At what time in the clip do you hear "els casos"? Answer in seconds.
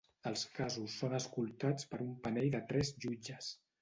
0.27-0.95